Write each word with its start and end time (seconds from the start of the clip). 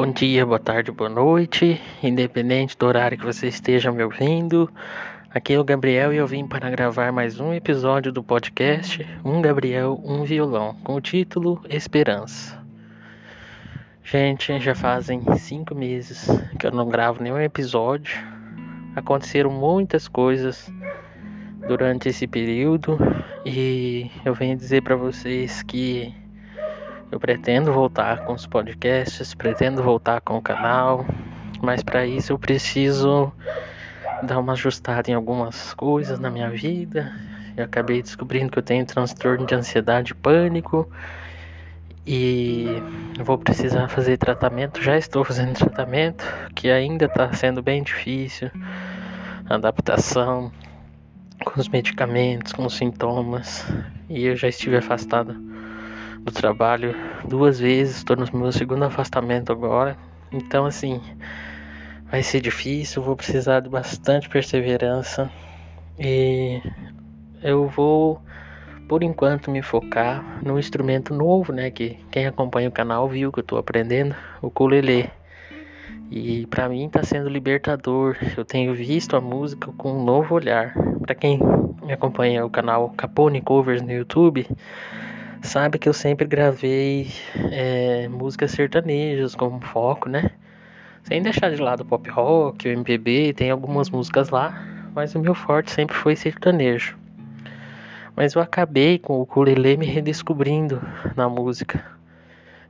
Bom 0.00 0.12
dia, 0.12 0.46
boa 0.46 0.60
tarde, 0.60 0.92
boa 0.92 1.10
noite, 1.10 1.80
independente 2.00 2.78
do 2.78 2.86
horário 2.86 3.18
que 3.18 3.24
você 3.24 3.48
esteja 3.48 3.90
me 3.90 4.04
ouvindo. 4.04 4.70
Aqui 5.28 5.54
é 5.54 5.58
o 5.58 5.64
Gabriel 5.64 6.12
e 6.12 6.18
eu 6.18 6.24
vim 6.24 6.46
para 6.46 6.70
gravar 6.70 7.10
mais 7.10 7.40
um 7.40 7.52
episódio 7.52 8.12
do 8.12 8.22
podcast 8.22 9.04
Um 9.24 9.42
Gabriel, 9.42 10.00
um 10.04 10.22
Violão, 10.22 10.76
com 10.84 10.94
o 10.94 11.00
título 11.00 11.60
Esperança. 11.68 12.64
Gente, 14.04 14.60
já 14.60 14.72
fazem 14.72 15.20
cinco 15.36 15.74
meses 15.74 16.28
que 16.60 16.68
eu 16.68 16.70
não 16.70 16.88
gravo 16.88 17.20
nenhum 17.20 17.40
episódio. 17.40 18.24
Aconteceram 18.94 19.50
muitas 19.50 20.06
coisas 20.06 20.70
durante 21.66 22.08
esse 22.08 22.28
período 22.28 22.96
e 23.44 24.12
eu 24.24 24.32
venho 24.32 24.56
dizer 24.56 24.80
para 24.80 24.94
vocês 24.94 25.60
que 25.64 26.14
eu 27.10 27.18
pretendo 27.18 27.72
voltar 27.72 28.20
com 28.20 28.34
os 28.34 28.46
podcasts, 28.46 29.34
pretendo 29.34 29.82
voltar 29.82 30.20
com 30.20 30.36
o 30.36 30.42
canal, 30.42 31.06
mas 31.62 31.82
para 31.82 32.06
isso 32.06 32.32
eu 32.32 32.38
preciso 32.38 33.32
dar 34.22 34.38
uma 34.38 34.52
ajustada 34.52 35.10
em 35.10 35.14
algumas 35.14 35.72
coisas 35.74 36.18
na 36.18 36.30
minha 36.30 36.50
vida. 36.50 37.12
Eu 37.56 37.64
acabei 37.64 38.02
descobrindo 38.02 38.52
que 38.52 38.58
eu 38.58 38.62
tenho 38.62 38.84
transtorno 38.84 39.46
de 39.46 39.54
ansiedade 39.54 40.12
e 40.12 40.14
pânico 40.14 40.88
e 42.06 42.66
vou 43.22 43.38
precisar 43.38 43.88
fazer 43.88 44.16
tratamento. 44.16 44.82
Já 44.82 44.96
estou 44.96 45.24
fazendo 45.24 45.54
tratamento, 45.54 46.24
que 46.54 46.70
ainda 46.70 47.06
está 47.06 47.32
sendo 47.32 47.62
bem 47.62 47.82
difícil. 47.82 48.50
Adaptação 49.48 50.52
com 51.44 51.58
os 51.58 51.68
medicamentos, 51.68 52.52
com 52.52 52.66
os 52.66 52.76
sintomas, 52.76 53.64
e 54.08 54.26
eu 54.26 54.36
já 54.36 54.48
estive 54.48 54.76
afastado 54.76 55.34
do 56.28 56.34
trabalho 56.34 56.94
duas 57.26 57.58
vezes, 57.58 57.96
estou 57.96 58.16
no 58.16 58.26
meu 58.38 58.52
segundo 58.52 58.84
afastamento 58.84 59.52
agora. 59.52 59.96
Então, 60.30 60.66
assim, 60.66 61.00
vai 62.10 62.22
ser 62.22 62.40
difícil, 62.40 63.02
vou 63.02 63.16
precisar 63.16 63.60
de 63.60 63.68
bastante 63.68 64.28
perseverança 64.28 65.30
e 65.98 66.62
eu 67.42 67.66
vou, 67.66 68.20
por 68.88 69.02
enquanto, 69.02 69.50
me 69.50 69.62
focar 69.62 70.40
no 70.44 70.58
instrumento 70.58 71.14
novo, 71.14 71.52
né? 71.52 71.70
Que 71.70 71.98
quem 72.10 72.26
acompanha 72.26 72.68
o 72.68 72.72
canal 72.72 73.08
viu 73.08 73.32
que 73.32 73.40
eu 73.40 73.42
estou 73.42 73.58
aprendendo, 73.58 74.14
o 74.42 74.46
ukulele. 74.46 75.10
E 76.10 76.46
para 76.46 76.68
mim 76.68 76.86
está 76.86 77.02
sendo 77.02 77.28
libertador. 77.28 78.16
Eu 78.36 78.44
tenho 78.44 78.74
visto 78.74 79.16
a 79.16 79.20
música 79.20 79.72
com 79.76 79.92
um 79.92 80.04
novo 80.04 80.34
olhar. 80.34 80.72
Para 81.00 81.14
quem 81.14 81.38
me 81.82 81.92
acompanha 81.92 82.44
o 82.44 82.50
canal 82.50 82.90
Capone 82.90 83.40
Covers 83.40 83.82
no 83.82 83.92
YouTube, 83.92 84.46
sabe 85.42 85.78
que 85.78 85.88
eu 85.88 85.92
sempre 85.92 86.26
gravei 86.26 87.10
é, 87.50 88.08
músicas 88.08 88.50
sertanejas 88.50 89.34
como 89.34 89.60
foco, 89.60 90.08
né? 90.08 90.30
Sem 91.02 91.22
deixar 91.22 91.50
de 91.50 91.60
lado 91.60 91.82
o 91.82 91.84
pop 91.86 92.08
rock, 92.10 92.68
o 92.68 92.72
MPB, 92.72 93.32
tem 93.32 93.50
algumas 93.50 93.88
músicas 93.88 94.30
lá, 94.30 94.62
mas 94.94 95.14
o 95.14 95.20
meu 95.20 95.34
forte 95.34 95.70
sempre 95.70 95.96
foi 95.96 96.16
sertanejo. 96.16 96.96
Mas 98.14 98.34
eu 98.34 98.42
acabei 98.42 98.98
com 98.98 99.14
o 99.14 99.22
ukulele 99.22 99.76
me 99.76 99.86
redescobrindo 99.86 100.82
na 101.16 101.28
música. 101.28 101.84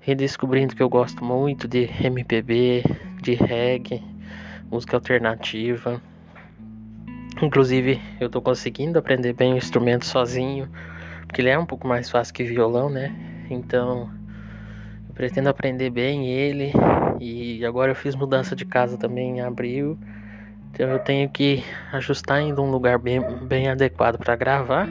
Redescobrindo 0.00 0.76
que 0.76 0.82
eu 0.82 0.88
gosto 0.88 1.24
muito 1.24 1.66
de 1.66 1.88
MPB, 2.04 2.84
de 3.22 3.34
reggae, 3.34 4.04
música 4.70 4.96
alternativa. 4.96 6.00
Inclusive, 7.40 8.00
eu 8.20 8.28
tô 8.28 8.42
conseguindo 8.42 8.98
aprender 8.98 9.32
bem 9.32 9.54
o 9.54 9.56
instrumento 9.56 10.04
sozinho 10.04 10.68
porque 11.28 11.42
ele 11.42 11.50
é 11.50 11.58
um 11.58 11.66
pouco 11.66 11.86
mais 11.86 12.10
fácil 12.10 12.34
que 12.34 12.42
violão, 12.42 12.88
né? 12.88 13.12
Então 13.50 14.10
eu 15.08 15.14
pretendo 15.14 15.48
aprender 15.48 15.90
bem 15.90 16.26
ele 16.26 16.72
e 17.20 17.64
agora 17.64 17.92
eu 17.92 17.94
fiz 17.94 18.14
mudança 18.14 18.56
de 18.56 18.64
casa 18.64 18.96
também 18.96 19.36
em 19.36 19.40
abril. 19.42 19.96
Então 20.72 20.88
eu 20.88 20.98
tenho 20.98 21.28
que 21.28 21.62
ajustar 21.92 22.38
ainda 22.38 22.60
um 22.62 22.70
lugar 22.70 22.98
bem, 22.98 23.20
bem 23.46 23.68
adequado 23.68 24.18
para 24.18 24.34
gravar. 24.34 24.88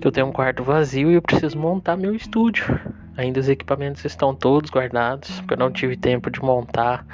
Que 0.00 0.06
eu 0.06 0.12
tenho 0.12 0.26
um 0.26 0.32
quarto 0.32 0.62
vazio 0.62 1.10
e 1.10 1.14
eu 1.14 1.22
preciso 1.22 1.58
montar 1.58 1.96
meu 1.96 2.14
estúdio. 2.14 2.78
Ainda 3.16 3.40
os 3.40 3.48
equipamentos 3.48 4.04
estão 4.04 4.34
todos 4.34 4.70
guardados, 4.70 5.40
porque 5.40 5.54
eu 5.54 5.58
não 5.58 5.70
tive 5.72 5.96
tempo 5.96 6.30
de 6.30 6.40
montar 6.40 7.04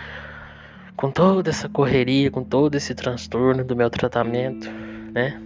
com 0.96 1.10
toda 1.10 1.48
essa 1.48 1.68
correria, 1.68 2.30
com 2.30 2.42
todo 2.42 2.74
esse 2.74 2.94
transtorno 2.94 3.64
do 3.64 3.74
meu 3.76 3.88
tratamento, 3.88 4.68
né? 5.14 5.40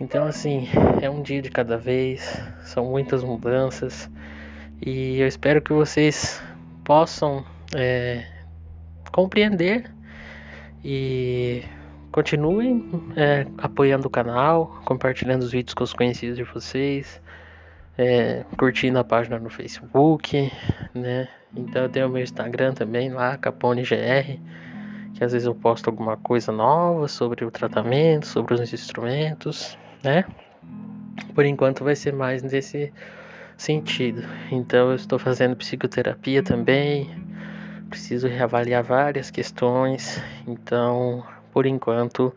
Então, 0.00 0.26
assim, 0.26 0.66
é 1.02 1.10
um 1.10 1.20
dia 1.20 1.42
de 1.42 1.50
cada 1.50 1.76
vez, 1.76 2.42
são 2.62 2.86
muitas 2.86 3.22
mudanças 3.22 4.10
e 4.80 5.20
eu 5.20 5.26
espero 5.26 5.60
que 5.60 5.74
vocês 5.74 6.42
possam 6.82 7.44
é, 7.76 8.24
compreender 9.12 9.92
e 10.82 11.62
continuem 12.10 12.90
é, 13.14 13.46
apoiando 13.58 14.08
o 14.08 14.10
canal, 14.10 14.80
compartilhando 14.86 15.42
os 15.42 15.52
vídeos 15.52 15.74
com 15.74 15.84
os 15.84 15.92
conhecidos 15.92 16.38
de 16.38 16.44
vocês, 16.44 17.20
é, 17.98 18.46
curtindo 18.56 18.98
a 18.98 19.04
página 19.04 19.38
no 19.38 19.50
Facebook, 19.50 20.50
né? 20.94 21.28
Então 21.54 21.82
eu 21.82 21.88
tenho 21.90 22.06
o 22.06 22.10
meu 22.10 22.22
Instagram 22.22 22.72
também 22.72 23.10
lá, 23.10 23.36
CaponeGR, 23.36 24.38
que 25.12 25.22
às 25.22 25.32
vezes 25.32 25.46
eu 25.46 25.54
posto 25.54 25.90
alguma 25.90 26.16
coisa 26.16 26.50
nova 26.50 27.06
sobre 27.06 27.44
o 27.44 27.50
tratamento, 27.50 28.26
sobre 28.26 28.54
os 28.54 28.72
instrumentos 28.72 29.76
né? 30.02 30.24
Por 31.34 31.44
enquanto 31.44 31.84
vai 31.84 31.94
ser 31.94 32.12
mais 32.12 32.42
nesse 32.42 32.92
sentido. 33.56 34.22
Então 34.50 34.90
eu 34.90 34.96
estou 34.96 35.18
fazendo 35.18 35.56
psicoterapia 35.56 36.42
também. 36.42 37.10
Preciso 37.88 38.28
reavaliar 38.28 38.82
várias 38.82 39.30
questões. 39.30 40.22
Então, 40.46 41.24
por 41.52 41.66
enquanto, 41.66 42.34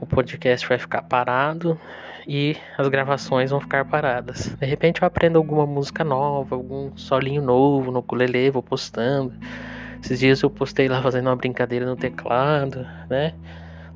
o 0.00 0.06
podcast 0.06 0.66
vai 0.66 0.78
ficar 0.78 1.02
parado 1.02 1.78
e 2.26 2.56
as 2.76 2.88
gravações 2.88 3.50
vão 3.50 3.60
ficar 3.60 3.84
paradas. 3.84 4.56
De 4.58 4.66
repente 4.66 5.02
eu 5.02 5.06
aprendo 5.06 5.36
alguma 5.36 5.66
música 5.66 6.02
nova, 6.02 6.56
algum 6.56 6.96
solinho 6.96 7.42
novo 7.42 7.90
no 7.90 8.00
ukulele, 8.00 8.50
vou 8.50 8.62
postando. 8.62 9.32
Esses 10.02 10.18
dias 10.18 10.42
eu 10.42 10.50
postei 10.50 10.88
lá 10.88 11.00
fazendo 11.02 11.28
uma 11.28 11.36
brincadeira 11.36 11.86
no 11.86 11.96
teclado, 11.96 12.86
né? 13.08 13.34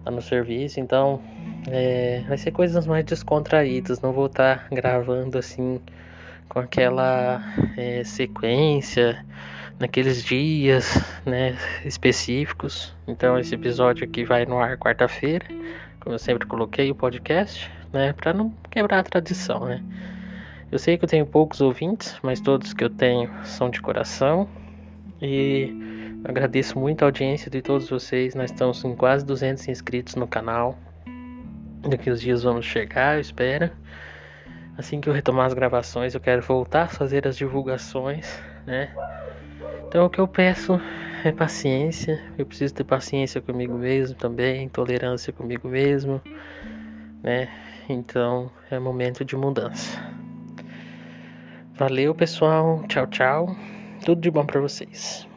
Lá 0.05 0.11
no 0.11 0.23
serviço, 0.23 0.81
então 0.81 1.21
é, 1.69 2.25
vai 2.29 2.39
ser 2.39 2.51
coisas 2.51 2.87
mais 2.87 3.05
descontraídas, 3.05 4.01
não 4.01 4.13
vou 4.13 4.27
estar 4.27 4.69
tá 4.69 4.75
gravando 4.75 5.39
assim 5.39 5.81
com 6.49 6.59
aquela 6.59 7.43
é, 7.77 8.03
sequência 8.05 9.25
naqueles 9.79 10.23
dias 10.23 11.01
né, 11.25 11.57
específicos. 11.85 12.95
Então 13.07 13.39
esse 13.39 13.55
episódio 13.55 14.05
aqui 14.05 14.25
vai 14.25 14.45
no 14.45 14.59
ar 14.59 14.77
quarta-feira, 14.77 15.47
como 16.01 16.15
eu 16.15 16.19
sempre 16.19 16.47
coloquei 16.47 16.91
o 16.91 16.95
podcast, 16.95 17.71
né, 17.93 18.13
para 18.13 18.33
não 18.33 18.51
quebrar 18.71 18.99
a 18.99 19.03
tradição, 19.03 19.65
né. 19.65 19.83
Eu 20.71 20.79
sei 20.79 20.97
que 20.97 21.05
eu 21.05 21.09
tenho 21.09 21.27
poucos 21.27 21.61
ouvintes, 21.61 22.17
mas 22.23 22.41
todos 22.41 22.73
que 22.73 22.85
eu 22.85 22.91
tenho 22.91 23.29
são 23.45 23.69
de 23.69 23.81
coração 23.81 24.49
e 25.21 25.75
agradeço 26.25 26.79
muito 26.79 27.03
a 27.03 27.07
audiência 27.07 27.51
de 27.51 27.61
todos 27.61 27.91
vocês. 27.91 28.37
Nós 28.37 28.53
estamos 28.53 28.81
com 28.81 28.95
quase 28.95 29.25
200 29.25 29.67
inscritos 29.67 30.15
no 30.15 30.29
canal. 30.29 30.79
Daqui 31.89 32.11
uns 32.11 32.21
dias 32.21 32.43
vamos 32.43 32.67
chegar, 32.67 33.17
eu 33.17 33.21
espero. 33.21 33.71
Assim 34.77 35.01
que 35.01 35.09
eu 35.09 35.13
retomar 35.13 35.47
as 35.47 35.55
gravações, 35.55 36.15
eu 36.15 36.21
quero 36.21 36.43
voltar 36.43 36.83
a 36.83 36.89
fazer 36.89 37.27
as 37.27 37.37
divulgações, 37.37 38.41
né? 38.67 38.91
Então 39.87 40.07
o 40.07 40.11
que 40.11 40.21
eu 40.21 40.29
peço 40.29 40.81
é 41.25 41.33
paciência. 41.33 42.23
Eu 42.39 42.47
preciso 42.47 42.75
ter 42.75 42.85
paciência 42.85 43.41
comigo 43.41 43.77
mesmo 43.77 44.17
também, 44.17 44.69
tolerância 44.69 45.33
comigo 45.33 45.69
mesmo, 45.69 46.21
né? 47.23 47.49
Então 47.89 48.51
é 48.71 48.79
momento 48.79 49.25
de 49.25 49.37
mudança. 49.37 49.99
Valeu, 51.75 52.15
pessoal. 52.15 52.85
Tchau, 52.89 53.07
tchau. 53.07 53.57
Tudo 54.05 54.21
de 54.21 54.31
bom 54.31 54.45
para 54.45 54.61
vocês. 54.61 55.30